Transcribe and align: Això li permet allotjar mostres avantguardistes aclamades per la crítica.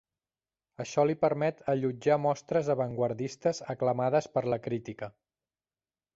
Això 0.85 1.03
li 1.09 1.15
permet 1.25 1.61
allotjar 1.73 2.17
mostres 2.23 2.73
avantguardistes 2.77 3.63
aclamades 3.75 4.31
per 4.39 4.45
la 4.55 4.61
crítica. 4.71 5.13